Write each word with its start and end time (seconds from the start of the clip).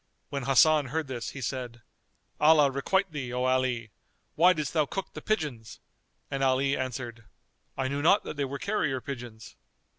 When 0.29 0.45
Hasan 0.45 0.87
heard 0.87 1.05
this 1.05 1.29
he 1.29 1.41
said, 1.41 1.83
"Allah 2.39 2.71
requite 2.71 3.11
thee, 3.11 3.31
O 3.31 3.43
Ali! 3.43 3.91
Why 4.33 4.51
didst 4.51 4.73
thou 4.73 4.87
cook 4.87 5.13
the 5.13 5.21
pigeons?"; 5.21 5.79
and 6.31 6.41
Ali 6.43 6.75
answered, 6.75 7.25
"I 7.77 7.87
knew 7.87 8.01
not 8.01 8.23
that 8.23 8.35
they 8.35 8.45
were 8.45 8.57
carrier 8.57 8.99
pigeons." 8.99 9.55